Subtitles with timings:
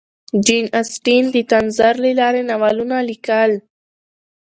[0.45, 3.51] جین اسټن د طنز له لارې ناولونه لیکل.